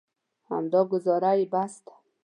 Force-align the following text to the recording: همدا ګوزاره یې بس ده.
همدا 0.49 0.81
ګوزاره 0.91 1.31
یې 1.39 1.45
بس 1.53 1.73
ده. 1.85 1.93